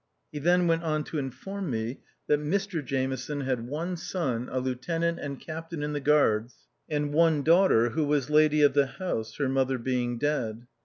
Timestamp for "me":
1.69-1.99